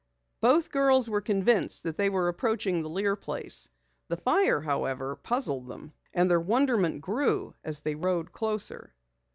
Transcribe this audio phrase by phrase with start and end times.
[0.39, 3.69] Both girls were convinced that they were approaching the Lear place.
[4.07, 5.93] The fire, however, puzzled them.
[6.11, 8.95] And their wonderment grew as they rode closer.